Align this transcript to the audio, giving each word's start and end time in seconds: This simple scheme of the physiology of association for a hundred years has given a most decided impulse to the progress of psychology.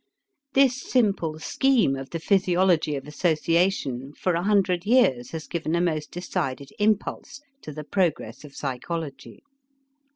This 0.53 0.81
simple 0.81 1.37
scheme 1.37 1.95
of 1.95 2.09
the 2.09 2.17
physiology 2.19 2.95
of 2.95 3.05
association 3.07 4.13
for 4.15 4.33
a 4.33 4.41
hundred 4.41 4.83
years 4.83 5.29
has 5.29 5.45
given 5.45 5.75
a 5.75 5.79
most 5.79 6.09
decided 6.09 6.71
impulse 6.79 7.39
to 7.61 7.71
the 7.71 7.83
progress 7.83 8.43
of 8.43 8.55
psychology. 8.55 9.43